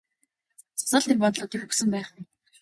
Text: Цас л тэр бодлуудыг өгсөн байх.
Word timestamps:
Цас 0.89 1.03
л 1.03 1.09
тэр 1.09 1.17
бодлуудыг 1.21 1.61
өгсөн 1.67 1.89
байх. 1.93 2.09